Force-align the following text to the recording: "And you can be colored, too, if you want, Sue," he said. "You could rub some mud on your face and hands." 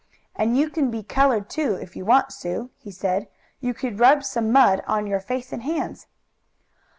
"And 0.35 0.57
you 0.57 0.71
can 0.71 0.89
be 0.89 1.03
colored, 1.03 1.47
too, 1.47 1.75
if 1.75 1.95
you 1.95 2.05
want, 2.05 2.31
Sue," 2.33 2.71
he 2.79 2.89
said. 2.89 3.27
"You 3.59 3.75
could 3.75 3.99
rub 3.99 4.23
some 4.23 4.51
mud 4.51 4.81
on 4.87 5.05
your 5.05 5.19
face 5.19 5.53
and 5.53 5.61
hands." 5.61 6.07